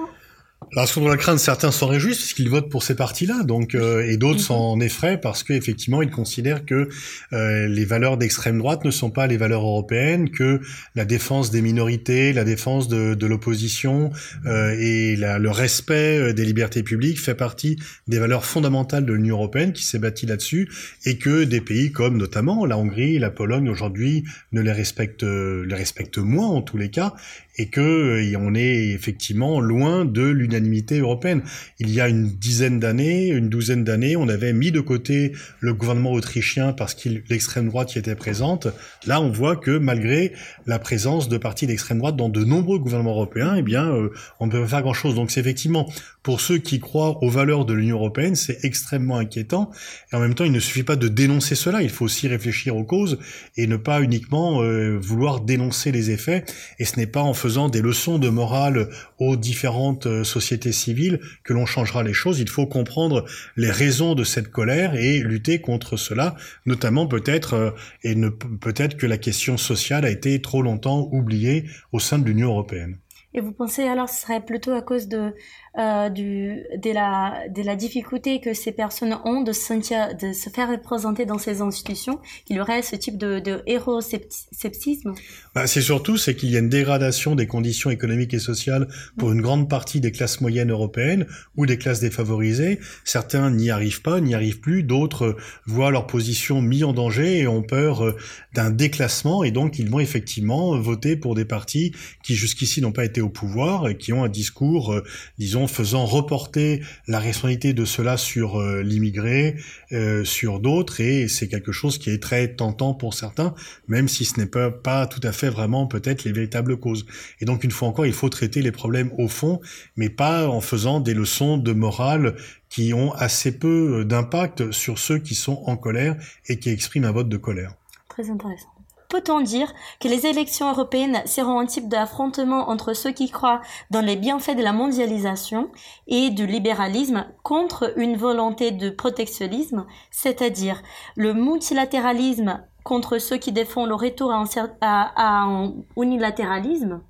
Alors, 0.74 0.88
ce 0.88 0.94
qu'on 0.94 1.02
doit 1.02 1.18
craindre, 1.18 1.38
certains 1.38 1.70
s'en 1.70 1.86
réjouissent 1.86 2.16
puisqu'ils 2.16 2.48
votent 2.48 2.70
pour 2.70 2.82
ces 2.82 2.94
partis-là, 2.94 3.42
donc 3.42 3.74
euh, 3.74 4.08
et 4.08 4.16
d'autres 4.16 4.40
s'en 4.40 4.80
effraient 4.80 5.20
parce 5.20 5.42
qu'effectivement, 5.42 6.00
ils 6.00 6.10
considèrent 6.10 6.64
que 6.64 6.88
euh, 7.34 7.68
les 7.68 7.84
valeurs 7.84 8.16
d'extrême 8.16 8.56
droite 8.56 8.82
ne 8.86 8.90
sont 8.90 9.10
pas 9.10 9.26
les 9.26 9.36
valeurs 9.36 9.64
européennes, 9.64 10.30
que 10.30 10.62
la 10.94 11.04
défense 11.04 11.50
des 11.50 11.60
minorités, 11.60 12.32
la 12.32 12.44
défense 12.44 12.88
de, 12.88 13.12
de 13.12 13.26
l'opposition 13.26 14.12
euh, 14.46 14.74
et 14.78 15.14
la, 15.16 15.38
le 15.38 15.50
respect 15.50 16.18
euh, 16.18 16.32
des 16.32 16.46
libertés 16.46 16.82
publiques 16.82 17.20
fait 17.20 17.34
partie 17.34 17.78
des 18.08 18.18
valeurs 18.18 18.46
fondamentales 18.46 19.04
de 19.04 19.12
l'Union 19.12 19.36
européenne 19.36 19.74
qui 19.74 19.84
s'est 19.84 19.98
bâtie 19.98 20.24
là-dessus, 20.24 20.70
et 21.04 21.18
que 21.18 21.44
des 21.44 21.60
pays 21.60 21.92
comme 21.92 22.16
notamment 22.16 22.64
la 22.64 22.78
Hongrie, 22.78 23.18
la 23.18 23.30
Pologne 23.30 23.68
aujourd'hui 23.68 24.24
ne 24.52 24.62
les 24.62 24.72
respectent, 24.72 25.22
les 25.22 25.74
respectent 25.74 26.16
moins 26.16 26.48
en 26.48 26.62
tous 26.62 26.78
les 26.78 26.88
cas, 26.88 27.12
et 27.56 27.66
que 27.66 27.80
euh, 27.80 28.38
on 28.38 28.54
est 28.54 28.90
effectivement 28.90 29.60
loin 29.60 30.04
de 30.04 30.22
l'unanimité 30.22 30.98
européenne. 30.98 31.42
Il 31.78 31.90
y 31.90 32.00
a 32.00 32.08
une 32.08 32.28
dizaine 32.28 32.80
d'années, 32.80 33.28
une 33.28 33.48
douzaine 33.48 33.84
d'années, 33.84 34.16
on 34.16 34.28
avait 34.28 34.52
mis 34.52 34.72
de 34.72 34.80
côté 34.80 35.32
le 35.60 35.74
gouvernement 35.74 36.12
autrichien 36.12 36.72
parce 36.72 36.94
que 36.94 37.08
l'extrême 37.28 37.68
droite 37.68 37.94
y 37.94 37.98
était 37.98 38.14
présente. 38.14 38.68
Là, 39.06 39.20
on 39.20 39.30
voit 39.30 39.56
que 39.56 39.78
malgré 39.78 40.32
la 40.66 40.78
présence 40.78 41.28
de 41.28 41.36
partis 41.36 41.66
d'extrême 41.66 41.98
droite 41.98 42.16
dans 42.16 42.28
de 42.28 42.44
nombreux 42.44 42.78
gouvernements 42.78 43.12
européens, 43.12 43.54
eh 43.56 43.62
bien, 43.62 43.92
euh, 43.92 44.10
on 44.40 44.46
ne 44.46 44.52
peut 44.52 44.60
pas 44.62 44.68
faire 44.68 44.82
grand-chose. 44.82 45.14
Donc, 45.14 45.30
c'est 45.30 45.40
effectivement 45.40 45.88
pour 46.22 46.40
ceux 46.40 46.58
qui 46.58 46.78
croient 46.78 47.22
aux 47.22 47.30
valeurs 47.30 47.64
de 47.64 47.72
l'Union 47.72 47.96
européenne, 47.96 48.36
c'est 48.36 48.64
extrêmement 48.64 49.18
inquiétant. 49.18 49.70
Et 50.12 50.16
en 50.16 50.20
même 50.20 50.34
temps, 50.34 50.44
il 50.44 50.52
ne 50.52 50.60
suffit 50.60 50.84
pas 50.84 50.96
de 50.96 51.08
dénoncer 51.08 51.54
cela, 51.54 51.82
il 51.82 51.90
faut 51.90 52.04
aussi 52.04 52.28
réfléchir 52.28 52.76
aux 52.76 52.84
causes 52.84 53.18
et 53.56 53.66
ne 53.66 53.76
pas 53.76 54.00
uniquement 54.02 54.62
euh, 54.62 54.98
vouloir 55.00 55.40
dénoncer 55.40 55.90
les 55.90 56.10
effets. 56.10 56.44
Et 56.78 56.84
ce 56.84 56.96
n'est 56.96 57.06
pas 57.06 57.22
en 57.22 57.34
faisant 57.34 57.68
des 57.68 57.80
leçons 57.80 58.18
de 58.18 58.28
morale 58.28 58.88
aux 59.18 59.36
différentes 59.36 60.06
euh, 60.06 60.24
sociétés 60.24 60.72
civiles 60.72 61.20
que 61.42 61.52
l'on 61.52 61.66
changera 61.66 62.02
les 62.02 62.14
choses. 62.14 62.38
Il 62.38 62.48
faut 62.48 62.66
comprendre 62.66 63.24
les 63.56 63.70
raisons 63.70 64.14
de 64.14 64.24
cette 64.24 64.48
colère 64.48 64.94
et 64.94 65.18
lutter 65.18 65.60
contre 65.60 65.96
cela, 65.96 66.36
notamment 66.66 67.06
peut-être 67.06 67.54
euh, 67.54 67.70
et 68.04 68.14
peut-être 68.60 68.96
que 68.96 69.06
la 69.06 69.18
question 69.18 69.56
sociale 69.56 70.04
a 70.04 70.10
été 70.10 70.40
trop 70.40 70.62
longtemps 70.62 71.08
oubliée 71.10 71.64
au 71.90 71.98
sein 71.98 72.18
de 72.18 72.24
l'Union 72.24 72.48
européenne. 72.48 72.98
Et 73.34 73.40
vous 73.40 73.52
pensez 73.52 73.84
alors 73.84 74.06
que 74.06 74.12
ce 74.12 74.20
serait 74.20 74.44
plutôt 74.44 74.72
à 74.72 74.82
cause 74.82 75.08
de 75.08 75.34
euh, 75.78 76.10
du, 76.10 76.64
de, 76.76 76.92
la, 76.92 77.48
de 77.48 77.62
la 77.62 77.76
difficulté 77.76 78.42
que 78.42 78.52
ces 78.52 78.72
personnes 78.72 79.16
ont 79.24 79.40
de, 79.40 79.52
sentir, 79.52 80.14
de 80.14 80.34
se 80.34 80.50
faire 80.50 80.68
représenter 80.68 81.24
dans 81.24 81.38
ces 81.38 81.62
institutions, 81.62 82.18
qu'il 82.44 82.56
y 82.56 82.60
aurait 82.60 82.82
ce 82.82 82.94
type 82.94 83.16
de, 83.16 83.38
de 83.38 83.62
héros-sceptisme 83.66 85.14
bah, 85.54 85.66
C'est 85.66 85.80
surtout 85.80 86.18
c'est 86.18 86.36
qu'il 86.36 86.50
y 86.50 86.56
a 86.56 86.58
une 86.58 86.68
dégradation 86.68 87.34
des 87.34 87.46
conditions 87.46 87.88
économiques 87.88 88.34
et 88.34 88.38
sociales 88.38 88.86
pour 89.16 89.32
une 89.32 89.40
grande 89.40 89.70
partie 89.70 90.02
des 90.02 90.12
classes 90.12 90.42
moyennes 90.42 90.70
européennes 90.70 91.26
ou 91.56 91.64
des 91.64 91.78
classes 91.78 92.00
défavorisées. 92.00 92.78
Certains 93.04 93.50
n'y 93.50 93.70
arrivent 93.70 94.02
pas, 94.02 94.20
n'y 94.20 94.34
arrivent 94.34 94.60
plus, 94.60 94.82
d'autres 94.82 95.36
voient 95.64 95.90
leur 95.90 96.06
position 96.06 96.60
mise 96.60 96.84
en 96.84 96.92
danger 96.92 97.38
et 97.38 97.46
ont 97.46 97.62
peur 97.62 98.04
euh, 98.04 98.16
d'un 98.52 98.68
déclassement. 98.68 99.42
Et 99.42 99.52
donc 99.52 99.78
ils 99.78 99.88
vont 99.88 100.00
effectivement 100.00 100.78
voter 100.78 101.16
pour 101.16 101.34
des 101.34 101.46
partis 101.46 101.94
qui 102.22 102.34
jusqu'ici 102.34 102.82
n'ont 102.82 102.92
pas 102.92 103.06
été 103.06 103.21
au 103.22 103.28
pouvoir 103.28 103.88
et 103.88 103.96
qui 103.96 104.12
ont 104.12 104.24
un 104.24 104.28
discours, 104.28 104.92
euh, 104.92 105.04
disons, 105.38 105.66
faisant 105.66 106.04
reporter 106.04 106.82
la 107.06 107.18
responsabilité 107.18 107.72
de 107.72 107.84
cela 107.84 108.16
sur 108.16 108.60
euh, 108.60 108.82
l'immigré, 108.82 109.56
euh, 109.92 110.24
sur 110.24 110.60
d'autres, 110.60 111.00
et 111.00 111.28
c'est 111.28 111.48
quelque 111.48 111.72
chose 111.72 111.98
qui 111.98 112.10
est 112.10 112.22
très 112.22 112.54
tentant 112.54 112.94
pour 112.94 113.14
certains, 113.14 113.54
même 113.88 114.08
si 114.08 114.24
ce 114.24 114.38
n'est 114.40 114.46
pas, 114.46 115.06
tout 115.06 115.20
à 115.22 115.32
fait 115.32 115.48
vraiment 115.48 115.86
peut-être 115.86 116.24
les 116.24 116.32
véritables 116.32 116.76
causes. 116.76 117.06
Et 117.40 117.44
donc 117.44 117.64
une 117.64 117.70
fois 117.70 117.88
encore, 117.88 118.06
il 118.06 118.12
faut 118.12 118.28
traiter 118.28 118.62
les 118.62 118.72
problèmes 118.72 119.12
au 119.18 119.28
fond, 119.28 119.60
mais 119.96 120.08
pas 120.08 120.48
en 120.48 120.60
faisant 120.60 121.00
des 121.00 121.14
leçons 121.14 121.58
de 121.58 121.72
morale 121.72 122.36
qui 122.68 122.94
ont 122.94 123.12
assez 123.12 123.58
peu 123.58 124.04
d'impact 124.04 124.72
sur 124.72 124.98
ceux 124.98 125.18
qui 125.18 125.34
sont 125.34 125.62
en 125.66 125.76
colère 125.76 126.16
et 126.48 126.58
qui 126.58 126.70
expriment 126.70 127.04
un 127.04 127.12
vote 127.12 127.28
de 127.28 127.36
colère. 127.36 127.74
Très 128.08 128.30
intéressant. 128.30 128.71
Peut-on 129.12 129.42
dire 129.42 129.74
que 130.00 130.08
les 130.08 130.24
élections 130.24 130.70
européennes 130.70 131.20
seront 131.26 131.60
un 131.60 131.66
type 131.66 131.86
d'affrontement 131.86 132.70
entre 132.70 132.94
ceux 132.94 133.12
qui 133.12 133.30
croient 133.30 133.60
dans 133.90 134.00
les 134.00 134.16
bienfaits 134.16 134.56
de 134.56 134.62
la 134.62 134.72
mondialisation 134.72 135.70
et 136.06 136.30
du 136.30 136.46
libéralisme 136.46 137.26
contre 137.42 137.92
une 137.98 138.16
volonté 138.16 138.70
de 138.70 138.88
protectionnisme, 138.88 139.84
c'est-à-dire 140.10 140.82
le 141.14 141.34
multilatéralisme 141.34 142.62
contre 142.84 143.18
ceux 143.18 143.36
qui 143.36 143.52
défendent 143.52 143.90
le 143.90 143.96
retour 143.96 144.32
à 144.32 145.12
un, 145.22 145.74
unilatéralisme? 145.98 147.02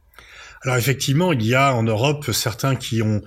Alors 0.62 0.78
effectivement, 0.78 1.32
il 1.32 1.46
y 1.46 1.54
a 1.54 1.72
en 1.72 1.84
Europe 1.84 2.32
certains 2.32 2.74
qui 2.74 3.00
ont 3.00 3.20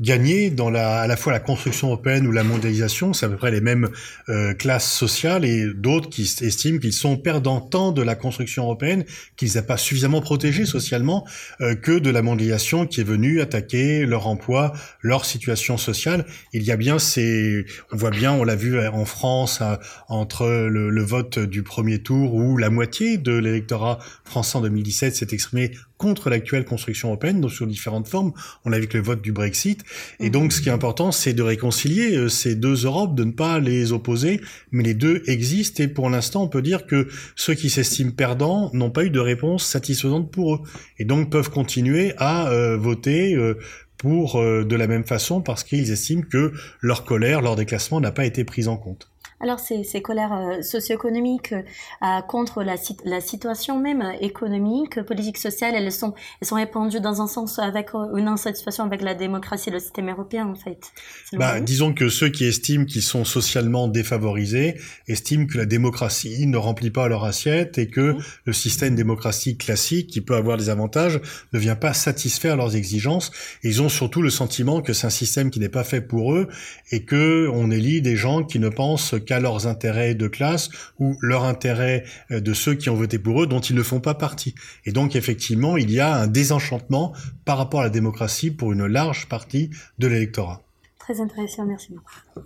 gagner 0.00 0.50
dans 0.50 0.70
la, 0.70 1.00
à 1.00 1.06
la 1.06 1.16
fois 1.16 1.32
la 1.32 1.40
construction 1.40 1.88
européenne 1.88 2.26
ou 2.26 2.32
la 2.32 2.42
mondialisation, 2.42 3.12
c'est 3.12 3.26
à 3.26 3.28
peu 3.28 3.36
près 3.36 3.50
les 3.50 3.60
mêmes 3.60 3.88
euh, 4.28 4.54
classes 4.54 4.90
sociales 4.90 5.44
et 5.44 5.66
d'autres 5.74 6.08
qui 6.08 6.22
estiment 6.22 6.78
qu'ils 6.78 6.92
sont 6.92 7.16
perdants 7.16 7.60
tant 7.60 7.92
de 7.92 8.02
la 8.02 8.14
construction 8.14 8.64
européenne 8.64 9.04
qu'ils 9.36 9.56
n'ont 9.56 9.62
pas 9.62 9.76
suffisamment 9.76 10.20
protégé 10.20 10.64
socialement 10.64 11.26
euh, 11.60 11.74
que 11.74 11.98
de 11.98 12.10
la 12.10 12.22
mondialisation 12.22 12.86
qui 12.86 13.00
est 13.02 13.04
venue 13.04 13.40
attaquer 13.40 14.06
leur 14.06 14.26
emploi, 14.26 14.72
leur 15.02 15.24
situation 15.24 15.76
sociale. 15.76 16.24
Il 16.52 16.62
y 16.62 16.72
a 16.72 16.76
bien 16.76 16.98
ces, 16.98 17.66
on 17.92 17.96
voit 17.96 18.10
bien, 18.10 18.32
on 18.32 18.44
l'a 18.44 18.56
vu 18.56 18.80
en 18.86 19.04
France 19.04 19.62
entre 20.08 20.46
le, 20.46 20.90
le, 20.90 21.02
vote 21.02 21.38
du 21.38 21.62
premier 21.62 21.98
tour 21.98 22.34
où 22.34 22.56
la 22.56 22.70
moitié 22.70 23.18
de 23.18 23.32
l'électorat 23.32 23.98
français 24.24 24.58
en 24.58 24.60
2017 24.62 25.14
s'est 25.16 25.28
exprimé 25.32 25.72
contre 26.00 26.30
l'actuelle 26.30 26.64
construction 26.64 27.08
européenne, 27.08 27.42
donc 27.42 27.52
sur 27.52 27.66
différentes 27.66 28.08
formes. 28.08 28.32
On 28.64 28.72
a 28.72 28.78
vu 28.78 28.88
que 28.88 28.96
le 28.96 29.04
vote 29.04 29.20
du 29.20 29.32
Brexit 29.32 29.84
et 30.18 30.30
donc, 30.30 30.52
ce 30.52 30.60
qui 30.60 30.68
est 30.68 30.72
important, 30.72 31.12
c'est 31.12 31.32
de 31.32 31.42
réconcilier 31.42 32.16
euh, 32.16 32.28
ces 32.28 32.54
deux 32.54 32.84
Europes, 32.84 33.14
de 33.14 33.24
ne 33.24 33.32
pas 33.32 33.58
les 33.58 33.92
opposer, 33.92 34.40
mais 34.70 34.82
les 34.82 34.94
deux 34.94 35.22
existent. 35.26 35.82
Et 35.82 35.88
pour 35.88 36.10
l'instant, 36.10 36.42
on 36.42 36.48
peut 36.48 36.62
dire 36.62 36.86
que 36.86 37.08
ceux 37.36 37.54
qui 37.54 37.70
s'estiment 37.70 38.12
perdants 38.12 38.70
n'ont 38.72 38.90
pas 38.90 39.04
eu 39.04 39.10
de 39.10 39.20
réponse 39.20 39.64
satisfaisante 39.64 40.30
pour 40.30 40.54
eux, 40.54 40.60
et 40.98 41.04
donc 41.04 41.30
peuvent 41.30 41.50
continuer 41.50 42.12
à 42.18 42.48
euh, 42.48 42.76
voter 42.76 43.34
euh, 43.34 43.58
pour 43.96 44.40
de 44.40 44.76
la 44.76 44.86
même 44.86 45.04
façon 45.04 45.42
parce 45.42 45.62
qu'ils 45.62 45.90
estiment 45.90 46.22
que 46.22 46.54
leur 46.80 47.04
colère, 47.04 47.42
leur 47.42 47.54
déclassement 47.54 48.00
n'a 48.00 48.12
pas 48.12 48.24
été 48.24 48.44
pris 48.44 48.66
en 48.66 48.78
compte. 48.78 49.09
Alors 49.42 49.58
ces, 49.58 49.84
ces 49.84 50.02
colères 50.02 50.34
euh, 50.34 50.62
socio-économiques 50.62 51.54
euh, 51.54 52.20
contre 52.28 52.62
la, 52.62 52.74
la 53.04 53.20
situation 53.22 53.80
même 53.80 54.04
économique, 54.20 55.00
politique, 55.02 55.38
sociale, 55.38 55.74
elles 55.74 55.90
sont, 55.92 56.12
elles 56.40 56.48
sont 56.48 56.56
répandues 56.56 57.00
dans 57.00 57.22
un 57.22 57.26
sens 57.26 57.58
avec 57.58 57.94
euh, 57.94 58.16
une 58.16 58.28
insatisfaction 58.28 58.84
avec 58.84 59.00
la 59.00 59.14
démocratie 59.14 59.70
et 59.70 59.72
le 59.72 59.80
système 59.80 60.10
européen 60.10 60.46
en 60.46 60.54
fait. 60.54 60.92
Bah, 61.32 61.60
disons 61.60 61.94
que 61.94 62.10
ceux 62.10 62.28
qui 62.28 62.44
estiment 62.44 62.84
qu'ils 62.84 63.02
sont 63.02 63.24
socialement 63.24 63.88
défavorisés 63.88 64.78
estiment 65.08 65.46
que 65.46 65.56
la 65.56 65.64
démocratie 65.64 66.46
ne 66.46 66.58
remplit 66.58 66.90
pas 66.90 67.08
leur 67.08 67.24
assiette 67.24 67.78
et 67.78 67.88
que 67.88 68.12
mmh. 68.12 68.22
le 68.44 68.52
système 68.52 68.94
démocratique 68.94 69.64
classique, 69.64 70.08
qui 70.08 70.20
peut 70.20 70.36
avoir 70.36 70.58
des 70.58 70.68
avantages, 70.68 71.20
ne 71.54 71.58
vient 71.58 71.76
pas 71.76 71.94
satisfaire 71.94 72.56
leurs 72.56 72.76
exigences. 72.76 73.30
Et 73.62 73.68
ils 73.68 73.80
ont 73.80 73.88
surtout 73.88 74.20
le 74.20 74.30
sentiment 74.30 74.82
que 74.82 74.92
c'est 74.92 75.06
un 75.06 75.10
système 75.10 75.50
qui 75.50 75.60
n'est 75.60 75.70
pas 75.70 75.84
fait 75.84 76.02
pour 76.02 76.34
eux 76.34 76.48
et 76.90 77.04
que 77.04 77.48
on 77.52 77.70
élit 77.70 78.02
des 78.02 78.16
gens 78.16 78.44
qui 78.44 78.58
ne 78.58 78.68
pensent 78.68 79.14
qu'à 79.30 79.38
leurs 79.38 79.68
intérêts 79.68 80.16
de 80.16 80.26
classe 80.26 80.70
ou 80.98 81.16
leur 81.20 81.44
intérêt 81.44 82.02
euh, 82.32 82.40
de 82.40 82.52
ceux 82.52 82.74
qui 82.74 82.90
ont 82.90 82.96
voté 82.96 83.20
pour 83.20 83.40
eux 83.40 83.46
dont 83.46 83.60
ils 83.60 83.76
ne 83.76 83.82
font 83.84 84.00
pas 84.00 84.14
partie. 84.14 84.56
Et 84.86 84.90
donc 84.90 85.14
effectivement, 85.14 85.76
il 85.76 85.92
y 85.92 86.00
a 86.00 86.16
un 86.16 86.26
désenchantement 86.26 87.12
par 87.44 87.56
rapport 87.56 87.78
à 87.78 87.84
la 87.84 87.90
démocratie 87.90 88.50
pour 88.50 88.72
une 88.72 88.86
large 88.86 89.28
partie 89.28 89.70
de 90.00 90.08
l'électorat. 90.08 90.62
Très 90.98 91.20
intéressant, 91.20 91.64
merci 91.64 91.92
beaucoup. 91.92 92.42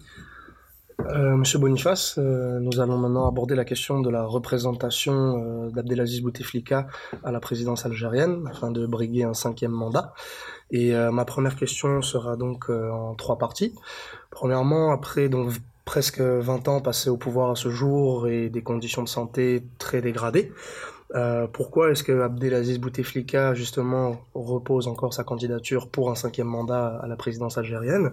Euh, 1.00 1.36
Monsieur 1.36 1.58
Boniface, 1.58 2.16
euh, 2.18 2.60
nous 2.60 2.80
allons 2.80 2.98
maintenant 2.98 3.26
aborder 3.26 3.54
la 3.54 3.64
question 3.64 4.00
de 4.00 4.10
la 4.10 4.24
représentation 4.24 5.42
euh, 5.42 5.70
d'Abdelaziz 5.70 6.20
Bouteflika 6.20 6.86
à 7.24 7.32
la 7.32 7.40
présidence 7.40 7.86
algérienne 7.86 8.46
afin 8.50 8.70
de 8.70 8.86
briguer 8.86 9.24
un 9.24 9.34
cinquième 9.34 9.72
mandat. 9.72 10.12
Et 10.70 10.94
euh, 10.94 11.10
ma 11.10 11.24
première 11.24 11.56
question 11.56 12.02
sera 12.02 12.36
donc 12.36 12.68
en 12.68 13.14
trois 13.14 13.38
parties. 13.38 13.74
Premièrement, 14.30 14.92
après 14.92 15.30
donc 15.30 15.50
presque 15.84 16.20
20 16.20 16.68
ans 16.68 16.80
passés 16.80 17.10
au 17.10 17.16
pouvoir 17.16 17.50
à 17.50 17.56
ce 17.56 17.70
jour 17.70 18.28
et 18.28 18.48
des 18.48 18.62
conditions 18.62 19.02
de 19.02 19.08
santé 19.08 19.62
très 19.78 20.00
dégradées. 20.00 20.52
Euh, 21.14 21.46
pourquoi 21.46 21.90
est-ce 21.90 22.02
que 22.02 22.20
Abdelaziz 22.20 22.78
Bouteflika 22.78 23.54
justement 23.54 24.24
repose 24.34 24.88
encore 24.88 25.14
sa 25.14 25.22
candidature 25.22 25.88
pour 25.88 26.10
un 26.10 26.14
cinquième 26.14 26.48
mandat 26.48 26.98
à 27.02 27.06
la 27.06 27.16
présidence 27.16 27.58
algérienne? 27.58 28.12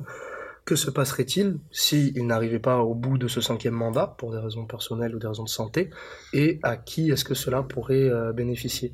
Que 0.66 0.76
se 0.76 0.92
passerait-il 0.92 1.58
s'il 1.72 2.26
n'arrivait 2.28 2.60
pas 2.60 2.80
au 2.80 2.94
bout 2.94 3.18
de 3.18 3.28
ce 3.28 3.42
cinquième 3.42 3.74
mandat 3.74 4.06
pour 4.18 4.32
des 4.32 4.38
raisons 4.38 4.66
personnelles 4.66 5.16
ou 5.16 5.20
des 5.20 5.28
raisons 5.28 5.44
de 5.44 5.50
santé? 5.50 5.90
Et 6.34 6.60
à 6.62 6.78
qui 6.78 7.10
est-ce 7.10 7.26
que 7.26 7.34
cela 7.34 7.64
pourrait 7.64 8.10
euh, 8.10 8.32
bénéficier? 8.32 8.94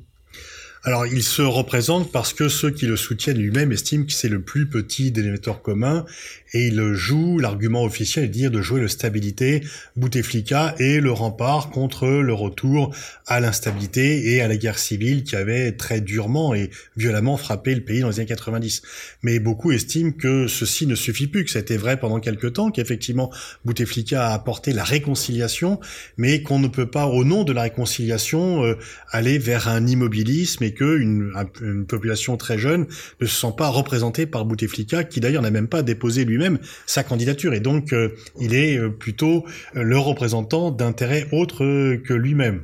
Alors, 0.84 1.06
il 1.06 1.22
se 1.22 1.42
représente 1.42 2.12
parce 2.12 2.32
que 2.32 2.48
ceux 2.48 2.70
qui 2.70 2.86
le 2.86 2.96
soutiennent 2.96 3.38
lui-même 3.38 3.72
estiment 3.72 4.06
que 4.06 4.12
c'est 4.12 4.28
le 4.28 4.40
plus 4.40 4.68
petit 4.68 5.10
des 5.10 5.26
émetteurs 5.26 5.60
communs 5.60 6.06
et 6.52 6.68
il 6.68 6.94
joue, 6.94 7.38
l'argument 7.38 7.84
officiel 7.84 8.28
de 8.28 8.32
dire 8.32 8.50
de 8.50 8.62
jouer 8.62 8.80
le 8.80 8.88
stabilité, 8.88 9.62
Bouteflika 9.96 10.74
et 10.78 11.00
le 11.00 11.12
rempart 11.12 11.70
contre 11.70 12.06
le 12.08 12.32
retour 12.32 12.94
à 13.26 13.40
l'instabilité 13.40 14.32
et 14.34 14.40
à 14.40 14.48
la 14.48 14.56
guerre 14.56 14.78
civile 14.78 15.24
qui 15.24 15.36
avait 15.36 15.72
très 15.72 16.00
durement 16.00 16.54
et 16.54 16.70
violemment 16.96 17.36
frappé 17.36 17.74
le 17.74 17.82
pays 17.82 18.00
dans 18.00 18.08
les 18.08 18.20
années 18.20 18.28
90. 18.28 18.82
Mais 19.22 19.38
beaucoup 19.38 19.72
estiment 19.72 20.12
que 20.12 20.46
ceci 20.46 20.86
ne 20.86 20.94
suffit 20.94 21.26
plus, 21.26 21.44
que 21.44 21.50
c'était 21.50 21.76
vrai 21.76 21.98
pendant 21.98 22.20
quelque 22.20 22.46
temps, 22.46 22.70
qu'effectivement 22.70 23.30
Bouteflika 23.64 24.28
a 24.28 24.34
apporté 24.34 24.72
la 24.72 24.84
réconciliation, 24.84 25.80
mais 26.16 26.42
qu'on 26.42 26.58
ne 26.58 26.68
peut 26.68 26.90
pas, 26.90 27.06
au 27.06 27.24
nom 27.24 27.44
de 27.44 27.52
la 27.52 27.62
réconciliation, 27.62 28.64
euh, 28.64 28.78
aller 29.10 29.38
vers 29.38 29.68
un 29.68 29.86
immobilisme 29.86 30.64
et 30.64 30.72
qu'une 30.72 31.32
une 31.60 31.86
population 31.86 32.36
très 32.36 32.58
jeune 32.58 32.86
ne 33.20 33.26
se 33.26 33.40
sent 33.40 33.52
pas 33.56 33.68
représentée 33.68 34.26
par 34.26 34.44
Bouteflika, 34.44 35.04
qui 35.04 35.20
d'ailleurs 35.20 35.42
n'a 35.42 35.50
même 35.50 35.68
pas 35.68 35.82
déposé 35.82 36.24
lui-même 36.38 36.58
sa 36.86 37.02
candidature. 37.02 37.52
Et 37.54 37.60
donc, 37.60 37.92
euh, 37.92 38.14
il 38.40 38.54
est 38.54 38.78
euh, 38.78 38.88
plutôt 38.88 39.44
euh, 39.76 39.82
le 39.82 39.98
représentant 39.98 40.70
d'intérêts 40.70 41.26
autres 41.32 41.96
que 41.96 42.14
lui-même 42.14 42.62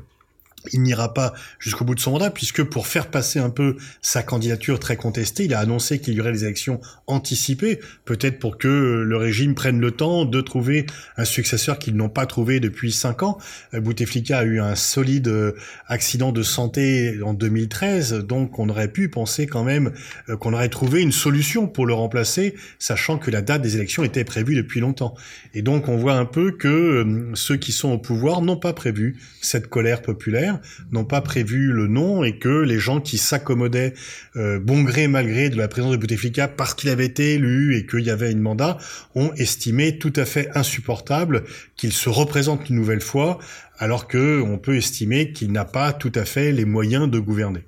il 0.72 0.82
n'ira 0.82 1.12
pas 1.12 1.34
jusqu'au 1.58 1.84
bout 1.84 1.94
de 1.94 2.00
son 2.00 2.12
mandat, 2.12 2.30
puisque 2.30 2.62
pour 2.62 2.86
faire 2.86 3.08
passer 3.08 3.38
un 3.38 3.50
peu 3.50 3.76
sa 4.02 4.22
candidature 4.22 4.78
très 4.78 4.96
contestée, 4.96 5.44
il 5.44 5.54
a 5.54 5.58
annoncé 5.58 5.98
qu'il 5.98 6.14
y 6.14 6.20
aurait 6.20 6.32
des 6.32 6.44
élections 6.44 6.80
anticipées, 7.06 7.80
peut-être 8.04 8.38
pour 8.38 8.58
que 8.58 8.68
le 8.68 9.16
régime 9.16 9.54
prenne 9.54 9.80
le 9.80 9.90
temps 9.90 10.24
de 10.24 10.40
trouver 10.40 10.86
un 11.16 11.24
successeur 11.24 11.78
qu'ils 11.78 11.96
n'ont 11.96 12.08
pas 12.08 12.26
trouvé 12.26 12.60
depuis 12.60 12.92
cinq 12.92 13.22
ans. 13.22 13.38
Euh, 13.74 13.80
Bouteflika 13.80 14.38
a 14.38 14.44
eu 14.44 14.60
un 14.60 14.74
solide 14.74 15.28
euh, 15.28 15.52
accident 15.86 16.32
de 16.32 16.42
santé 16.42 17.20
en 17.22 17.34
2013, 17.34 18.14
donc 18.24 18.58
on 18.58 18.68
aurait 18.68 18.88
pu 18.88 19.08
penser 19.08 19.46
quand 19.46 19.64
même 19.64 19.92
euh, 20.28 20.36
qu'on 20.36 20.52
aurait 20.52 20.68
trouvé 20.68 21.02
une 21.02 21.12
solution 21.12 21.66
pour 21.66 21.86
le 21.86 21.94
remplacer, 21.94 22.54
sachant 22.78 23.18
que 23.18 23.30
la 23.30 23.42
date 23.42 23.62
des 23.62 23.76
élections 23.76 24.04
était 24.04 24.24
prévue 24.24 24.54
depuis 24.54 24.80
longtemps. 24.80 25.14
Et 25.52 25.62
donc 25.62 25.88
on 25.88 25.96
voit 25.96 26.14
un 26.14 26.24
peu 26.24 26.52
que 26.52 27.06
ceux 27.34 27.56
qui 27.56 27.72
sont 27.72 27.90
au 27.90 27.98
pouvoir 27.98 28.42
n'ont 28.42 28.56
pas 28.56 28.72
prévu 28.72 29.16
cette 29.40 29.68
colère 29.68 30.02
populaire 30.02 30.53
n'ont 30.92 31.04
pas 31.04 31.20
prévu 31.20 31.72
le 31.72 31.86
nom 31.86 32.24
et 32.24 32.38
que 32.38 32.48
les 32.48 32.78
gens 32.78 33.00
qui 33.00 33.18
s'accommodaient 33.18 33.94
euh, 34.36 34.58
bon 34.58 34.82
gré 34.82 35.08
mal 35.08 35.26
gré 35.26 35.50
de 35.50 35.56
la 35.56 35.68
présence 35.68 35.92
de 35.92 35.96
Bouteflika 35.96 36.48
parce 36.48 36.74
qu'il 36.74 36.90
avait 36.90 37.06
été 37.06 37.34
élu 37.34 37.76
et 37.76 37.86
qu'il 37.86 38.00
y 38.00 38.10
avait 38.10 38.32
une 38.32 38.40
mandat 38.40 38.78
ont 39.14 39.32
estimé 39.34 39.98
tout 39.98 40.12
à 40.16 40.24
fait 40.24 40.50
insupportable 40.54 41.44
qu'il 41.76 41.92
se 41.92 42.08
représente 42.08 42.68
une 42.68 42.76
nouvelle 42.76 43.00
fois 43.00 43.38
alors 43.78 44.06
que 44.06 44.40
on 44.40 44.58
peut 44.58 44.76
estimer 44.76 45.32
qu'il 45.32 45.52
n'a 45.52 45.64
pas 45.64 45.92
tout 45.92 46.12
à 46.14 46.24
fait 46.24 46.52
les 46.52 46.64
moyens 46.64 47.10
de 47.10 47.18
gouverner. 47.18 47.64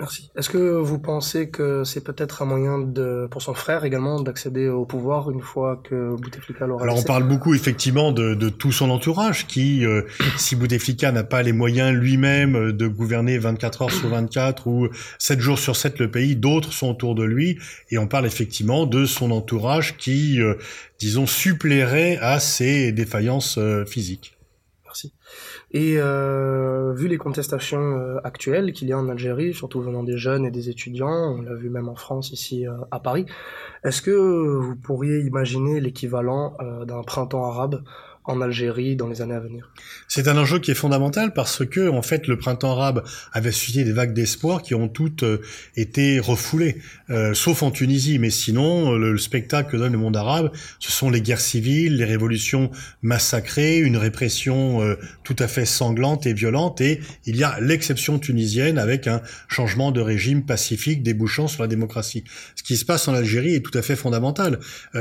Merci. 0.00 0.30
Est-ce 0.34 0.48
que 0.48 0.80
vous 0.80 0.98
pensez 0.98 1.50
que 1.50 1.84
c'est 1.84 2.02
peut-être 2.02 2.40
un 2.40 2.46
moyen 2.46 2.78
de, 2.78 3.28
pour 3.30 3.42
son 3.42 3.52
frère 3.52 3.84
également 3.84 4.20
d'accéder 4.22 4.66
au 4.66 4.86
pouvoir 4.86 5.30
une 5.30 5.42
fois 5.42 5.78
que 5.84 6.16
Bouteflika 6.16 6.66
l'aura 6.66 6.82
Alors 6.82 6.98
on 6.98 7.02
parle 7.02 7.24
beaucoup 7.24 7.54
effectivement 7.54 8.10
de, 8.10 8.34
de 8.34 8.48
tout 8.48 8.72
son 8.72 8.88
entourage 8.88 9.46
qui, 9.46 9.84
euh, 9.84 10.02
si 10.38 10.56
Bouteflika 10.56 11.12
n'a 11.12 11.22
pas 11.22 11.42
les 11.42 11.52
moyens 11.52 11.92
lui-même 11.92 12.72
de 12.72 12.86
gouverner 12.88 13.36
24 13.36 13.82
heures 13.82 13.92
sur 13.92 14.08
24 14.08 14.66
ou 14.66 14.88
7 15.18 15.38
jours 15.38 15.58
sur 15.58 15.76
7 15.76 15.98
le 15.98 16.10
pays, 16.10 16.34
d'autres 16.34 16.72
sont 16.72 16.88
autour 16.88 17.14
de 17.14 17.24
lui 17.24 17.58
et 17.90 17.98
on 17.98 18.06
parle 18.06 18.26
effectivement 18.26 18.86
de 18.86 19.04
son 19.04 19.30
entourage 19.30 19.98
qui, 19.98 20.40
euh, 20.40 20.54
disons, 20.98 21.26
suppléerait 21.26 22.16
à 22.22 22.40
ses 22.40 22.92
défaillances 22.92 23.58
euh, 23.58 23.84
physiques. 23.84 24.39
Merci. 24.90 25.12
Et 25.70 25.98
euh, 25.98 26.92
vu 26.94 27.06
les 27.06 27.16
contestations 27.16 27.96
euh, 27.96 28.18
actuelles 28.24 28.72
qu'il 28.72 28.88
y 28.88 28.92
a 28.92 28.98
en 28.98 29.08
Algérie, 29.08 29.54
surtout 29.54 29.80
venant 29.80 30.02
des 30.02 30.18
jeunes 30.18 30.44
et 30.44 30.50
des 30.50 30.68
étudiants, 30.68 31.36
on 31.36 31.42
l'a 31.42 31.54
vu 31.54 31.70
même 31.70 31.88
en 31.88 31.94
France 31.94 32.32
ici 32.32 32.66
euh, 32.66 32.72
à 32.90 32.98
Paris, 32.98 33.24
est-ce 33.84 34.02
que 34.02 34.10
vous 34.10 34.74
pourriez 34.74 35.20
imaginer 35.20 35.78
l'équivalent 35.78 36.56
d'un 36.84 37.02
printemps 37.02 37.44
arabe 37.44 37.84
en 38.24 38.40
Algérie 38.42 38.96
dans 38.96 39.08
les 39.08 39.22
années 39.22 39.34
à 39.34 39.40
venir. 39.40 39.70
C'est 40.06 40.28
un 40.28 40.36
enjeu 40.36 40.58
qui 40.58 40.70
est 40.70 40.74
fondamental 40.74 41.32
parce 41.32 41.64
que 41.64 41.88
en 41.88 42.02
fait 42.02 42.26
le 42.26 42.38
printemps 42.38 42.72
arabe 42.72 43.02
avait 43.32 43.50
suscité 43.50 43.84
des 43.84 43.92
vagues 43.92 44.12
d'espoir 44.12 44.62
qui 44.62 44.74
ont 44.74 44.88
toutes 44.88 45.22
euh, 45.22 45.40
été 45.76 46.18
refoulées, 46.18 46.76
euh, 47.08 47.32
sauf 47.32 47.62
en 47.62 47.70
Tunisie. 47.70 48.18
Mais 48.18 48.30
sinon, 48.30 48.92
le, 48.92 49.16
spectacle 49.16 49.70
que 49.70 49.76
donne 49.76 49.92
le 49.92 49.98
monde 49.98 50.16
arabe, 50.16 50.50
ce 50.78 50.92
sont 50.92 51.10
les 51.10 51.20
guerres 51.20 51.40
civiles, 51.40 51.96
les 51.96 52.04
révolutions 52.04 52.70
massacrées, 53.02 53.78
une 53.78 53.96
répression 53.96 54.82
euh, 54.82 54.96
tout 55.24 55.36
à 55.38 55.48
fait 55.48 55.64
sanglante 55.64 56.26
et 56.26 56.34
violente. 56.34 56.80
Et 56.80 57.00
il 57.26 57.36
y 57.36 57.44
a 57.44 57.58
l'exception 57.60 58.18
tunisienne 58.18 58.78
avec 58.78 59.06
un 59.06 59.22
changement 59.48 59.92
de 59.92 60.00
régime 60.00 60.44
pacifique 60.44 61.02
débouchant 61.02 61.48
sur 61.48 61.62
la 61.62 61.68
démocratie. 61.68 62.24
Ce 62.54 62.62
qui 62.62 62.76
se 62.76 62.84
passe 62.84 63.08
en 63.08 63.14
Algérie 63.14 63.54
est 63.54 63.60
tout 63.60 63.76
à 63.76 63.82
fait 63.82 63.96
fondamental. 63.96 64.58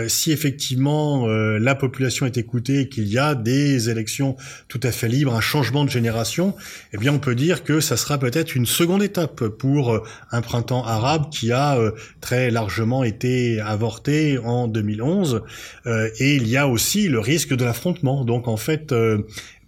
si 0.08 0.32
effectivement 0.32 1.28
la 1.28 1.76
population 1.76 2.26
est 2.26 2.38
écoutée, 2.38 2.90
qu'il 2.90 3.09
y 3.10 3.18
a 3.18 3.36
des 3.36 3.90
élections 3.90 4.36
tout 4.68 4.80
à 4.84 4.92
fait 4.92 5.08
libres, 5.08 5.36
un 5.36 5.42
changement 5.42 5.86
de 5.86 5.90
génération, 5.90 6.56
eh 6.94 6.98
bien 6.98 7.14
on 7.14 7.20
peut 7.20 7.36
dire 7.36 7.64
que 7.64 7.80
ça 7.80 7.98
sera 7.98 8.18
peut-être 8.18 8.56
une 8.56 8.66
seconde 8.66 9.04
étape 9.04 9.48
pour 9.48 9.94
euh, 9.94 10.04
un 10.32 10.42
printemps 10.42 10.86
arabe 10.86 11.30
qui 11.30 11.52
a 11.52 11.78
euh, 11.78 11.92
très 12.22 12.52
largement 12.52 13.04
été 13.04 13.60
avorté 13.62 14.38
en 14.38 14.68
2011. 14.68 15.42
Euh, 15.86 16.10
et 16.20 16.36
il 16.36 16.48
y 16.48 16.58
a 16.58 16.68
aussi 16.68 17.08
le 17.08 17.20
risque 17.20 17.54
de 17.54 17.64
l'affrontement. 17.64 18.24
Donc 18.24 18.48
en 18.48 18.58
fait, 18.58 18.94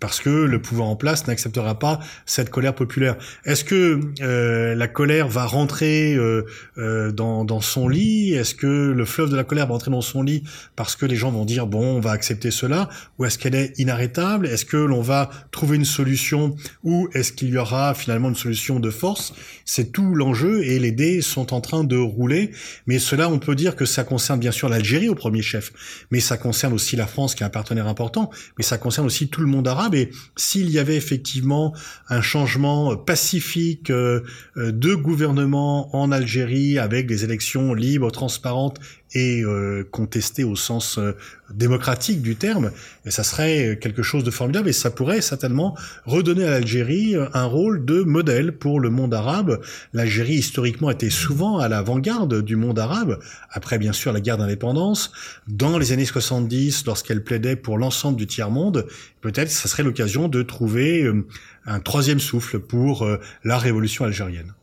parce 0.01 0.19
que 0.19 0.29
le 0.29 0.59
pouvoir 0.59 0.89
en 0.89 0.95
place 0.97 1.27
n'acceptera 1.27 1.77
pas 1.77 1.99
cette 2.25 2.49
colère 2.49 2.73
populaire. 2.73 3.15
Est-ce 3.45 3.63
que 3.63 4.01
euh, 4.21 4.73
la 4.73 4.87
colère 4.87 5.29
va 5.29 5.45
rentrer 5.45 6.15
euh, 6.15 6.43
euh, 6.79 7.11
dans, 7.11 7.45
dans, 7.45 7.61
son 7.61 7.87
lit? 7.87 8.33
Est-ce 8.33 8.55
que 8.55 8.91
le 8.91 9.05
fleuve 9.05 9.29
de 9.29 9.35
la 9.35 9.43
colère 9.43 9.67
va 9.67 9.73
rentrer 9.73 9.91
dans 9.91 10.01
son 10.01 10.23
lit 10.23 10.43
parce 10.75 10.95
que 10.95 11.05
les 11.05 11.15
gens 11.15 11.31
vont 11.31 11.45
dire 11.45 11.67
bon, 11.67 11.97
on 11.97 11.99
va 11.99 12.11
accepter 12.11 12.49
cela? 12.49 12.89
Ou 13.19 13.25
est-ce 13.25 13.37
qu'elle 13.37 13.53
est 13.53 13.77
inarrêtable? 13.77 14.47
Est-ce 14.47 14.65
que 14.65 14.75
l'on 14.75 15.01
va 15.01 15.29
trouver 15.51 15.77
une 15.77 15.85
solution? 15.85 16.55
Ou 16.83 17.07
est-ce 17.13 17.31
qu'il 17.31 17.49
y 17.49 17.57
aura 17.59 17.93
finalement 17.93 18.29
une 18.29 18.35
solution 18.35 18.79
de 18.79 18.89
force? 18.89 19.33
C'est 19.65 19.91
tout 19.91 20.15
l'enjeu 20.15 20.63
et 20.63 20.79
les 20.79 20.91
dés 20.91 21.21
sont 21.21 21.53
en 21.53 21.61
train 21.61 21.83
de 21.83 21.97
rouler. 21.97 22.51
Mais 22.87 22.97
cela, 22.97 23.29
on 23.29 23.37
peut 23.37 23.53
dire 23.53 23.75
que 23.75 23.85
ça 23.85 24.03
concerne 24.03 24.39
bien 24.39 24.51
sûr 24.51 24.67
l'Algérie 24.67 25.09
au 25.09 25.15
premier 25.15 25.43
chef, 25.43 25.71
mais 26.09 26.19
ça 26.19 26.37
concerne 26.37 26.73
aussi 26.73 26.95
la 26.95 27.05
France 27.05 27.35
qui 27.35 27.43
est 27.43 27.45
un 27.45 27.49
partenaire 27.49 27.85
important, 27.85 28.31
mais 28.57 28.63
ça 28.63 28.79
concerne 28.79 29.05
aussi 29.05 29.29
tout 29.29 29.41
le 29.41 29.47
monde 29.47 29.67
arabe 29.67 29.90
mais 29.91 30.09
s'il 30.35 30.69
y 30.69 30.79
avait 30.79 30.95
effectivement 30.95 31.75
un 32.09 32.21
changement 32.21 32.95
pacifique 32.95 33.89
euh, 33.89 34.21
euh, 34.57 34.71
de 34.71 34.95
gouvernement 34.95 35.95
en 35.95 36.11
Algérie 36.11 36.79
avec 36.79 37.07
des 37.07 37.23
élections 37.23 37.73
libres, 37.73 38.11
transparentes 38.11 38.79
et 39.13 39.41
euh, 39.43 39.87
au 40.45 40.55
sens 40.55 40.97
euh, 40.97 41.15
démocratique 41.53 42.21
du 42.21 42.35
terme, 42.35 42.71
et 43.05 43.11
ça 43.11 43.23
serait 43.23 43.77
quelque 43.81 44.03
chose 44.03 44.23
de 44.23 44.31
formidable 44.31 44.69
et 44.69 44.73
ça 44.73 44.89
pourrait 44.89 45.21
certainement 45.21 45.77
redonner 46.05 46.45
à 46.45 46.49
l'Algérie 46.49 47.15
un 47.33 47.45
rôle 47.45 47.83
de 47.85 48.01
modèle 48.03 48.57
pour 48.57 48.79
le 48.79 48.89
monde 48.89 49.13
arabe. 49.13 49.61
L'Algérie 49.93 50.35
historiquement 50.35 50.89
était 50.89 51.09
souvent 51.09 51.59
à 51.59 51.67
l'avant-garde 51.67 52.41
du 52.41 52.55
monde 52.55 52.79
arabe, 52.79 53.19
après 53.49 53.77
bien 53.77 53.93
sûr 53.93 54.13
la 54.13 54.21
guerre 54.21 54.37
d'indépendance. 54.37 55.11
Dans 55.47 55.77
les 55.77 55.91
années 55.91 56.05
70, 56.05 56.85
lorsqu'elle 56.85 57.23
plaidait 57.23 57.55
pour 57.55 57.77
l'ensemble 57.77 58.17
du 58.17 58.27
tiers-monde, 58.27 58.87
peut-être 59.19 59.51
ça 59.51 59.67
serait 59.67 59.83
l'occasion 59.83 60.29
de 60.29 60.41
trouver 60.41 61.03
euh, 61.03 61.25
un 61.65 61.79
troisième 61.79 62.19
souffle 62.19 62.59
pour 62.59 63.07
la 63.43 63.57
révolution 63.57 64.05
algérienne. 64.05 64.53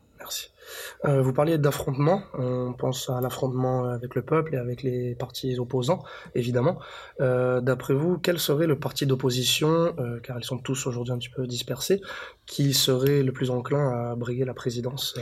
Euh, 1.05 1.23
vous 1.23 1.33
parliez 1.33 1.59
d'affrontement, 1.59 2.23
on 2.35 2.73
pense 2.73 3.09
à 3.09 3.21
l'affrontement 3.21 3.85
avec 3.85 4.15
le 4.15 4.23
peuple 4.23 4.55
et 4.55 4.59
avec 4.59 4.83
les 4.83 5.15
partis 5.15 5.59
opposants, 5.59 6.03
évidemment. 6.35 6.79
Euh, 7.21 7.61
d'après 7.61 7.95
vous, 7.95 8.19
quel 8.19 8.39
serait 8.39 8.67
le 8.67 8.79
parti 8.79 9.07
d'opposition, 9.07 9.95
euh, 9.99 10.19
car 10.21 10.39
ils 10.39 10.45
sont 10.45 10.59
tous 10.59 10.87
aujourd'hui 10.87 11.13
un 11.13 11.19
petit 11.19 11.29
peu 11.29 11.47
dispersés, 11.47 12.01
qui 12.47 12.75
serait 12.75 13.23
le 13.23 13.33
plus 13.33 13.51
enclin 13.51 14.11
à 14.11 14.15
briguer 14.17 14.45
la 14.45 14.55
présidence 14.55 15.15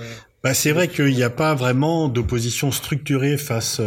bah, 0.46 0.54
c'est 0.54 0.70
vrai 0.70 0.86
qu'il 0.86 1.12
n'y 1.12 1.24
a 1.24 1.30
pas 1.30 1.56
vraiment 1.56 2.06
d'opposition 2.06 2.70
structurée 2.70 3.36
face 3.36 3.80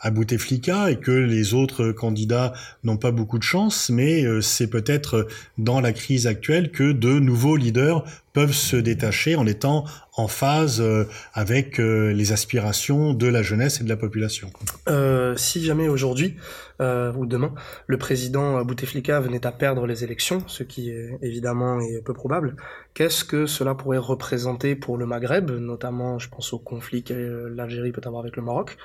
à 0.00 0.10
Bouteflika 0.12 0.88
et 0.92 1.00
que 1.00 1.10
les 1.10 1.52
autres 1.52 1.90
candidats 1.90 2.52
n'ont 2.84 2.96
pas 2.96 3.10
beaucoup 3.10 3.38
de 3.38 3.42
chance, 3.42 3.90
mais 3.90 4.24
c'est 4.40 4.68
peut-être 4.68 5.26
dans 5.58 5.80
la 5.80 5.92
crise 5.92 6.28
actuelle 6.28 6.70
que 6.70 6.92
de 6.92 7.18
nouveaux 7.18 7.56
leaders 7.56 8.04
peuvent 8.36 8.52
se 8.52 8.76
détacher 8.76 9.34
en 9.34 9.46
étant 9.46 9.86
en 10.18 10.28
phase 10.28 10.82
euh, 10.82 11.08
avec 11.32 11.80
euh, 11.80 12.12
les 12.12 12.32
aspirations 12.32 13.14
de 13.14 13.26
la 13.26 13.40
jeunesse 13.40 13.80
et 13.80 13.84
de 13.84 13.88
la 13.88 13.96
population. 13.96 14.50
Euh, 14.90 15.34
si 15.36 15.64
jamais 15.64 15.88
aujourd'hui 15.88 16.36
ou 16.78 17.24
demain, 17.24 17.54
le 17.86 17.96
président 17.96 18.62
Bouteflika 18.62 19.18
venait 19.20 19.46
à 19.46 19.50
perdre 19.50 19.86
les 19.86 20.04
élections, 20.04 20.42
ce 20.46 20.62
qui 20.62 20.92
évidemment 21.22 21.80
est 21.80 22.02
peu 22.04 22.12
probable, 22.12 22.54
qu'est-ce 22.92 23.24
que 23.24 23.46
cela 23.46 23.74
pourrait 23.74 23.96
représenter 23.96 24.76
pour 24.76 24.98
le 24.98 25.06
Maghreb, 25.06 25.50
notamment 25.52 25.95
je 26.18 26.28
pense 26.28 26.52
au 26.52 26.58
conflit 26.58 27.02
que 27.02 27.52
l'Algérie 27.54 27.92
peut 27.92 28.02
avoir 28.04 28.22
avec 28.22 28.36
le 28.36 28.42
Maroc, 28.42 28.76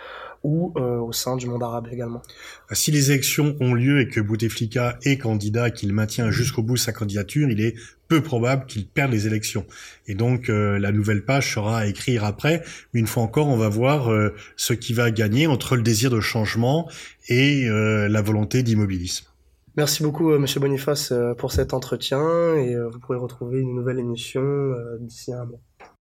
ou 0.44 0.74
au 0.76 1.12
sein 1.12 1.38
du 1.38 1.48
monde 1.48 1.62
arabe 1.62 1.88
également 1.92 2.22
Si 2.72 2.92
les 2.92 3.12
élections 3.12 3.56
ont 3.60 3.74
lieu 3.74 4.02
et 4.02 4.08
que 4.08 4.20
Bouteflika 4.20 4.98
est 5.04 5.18
candidat 5.18 5.68
et 5.68 5.72
qu'il 5.72 5.94
maintient 5.94 6.32
jusqu'au 6.32 6.64
bout 6.64 6.78
sa 6.78 6.92
candidature, 6.92 7.50
il 7.50 7.62
est 7.62 7.76
peu 8.12 8.22
probable 8.22 8.66
qu'il 8.66 8.86
perde 8.86 9.10
les 9.14 9.26
élections. 9.26 9.66
Et 10.06 10.16
donc 10.16 10.50
euh, 10.50 10.78
la 10.78 10.92
nouvelle 10.92 11.24
page 11.24 11.54
sera 11.54 11.80
à 11.80 11.86
écrire 11.86 12.26
après. 12.26 12.62
Mais 12.94 13.00
une 13.00 13.08
fois 13.08 13.24
encore, 13.24 13.48
on 13.48 13.56
va 13.56 13.70
voir 13.70 14.12
euh, 14.12 14.36
ce 14.58 14.74
qui 14.74 14.92
va 14.92 15.12
gagner 15.12 15.48
entre 15.48 15.78
le 15.78 15.82
désir 15.82 16.10
de 16.10 16.20
changement 16.20 16.90
et 17.30 17.70
euh, 17.70 18.10
la 18.10 18.22
volonté 18.22 18.64
d'immobilisme. 18.64 19.28
Merci 19.78 20.04
beaucoup, 20.04 20.38
Monsieur 20.38 20.60
Boniface, 20.60 21.14
pour 21.38 21.54
cet 21.54 21.74
entretien 21.74 22.20
et 22.56 22.76
vous 22.76 23.00
pourrez 23.00 23.18
retrouver 23.18 23.62
une 23.62 23.74
nouvelle 23.74 24.00
émission 24.00 24.44
d'ici 25.00 25.32
un 25.32 25.46
mois. 25.46 25.62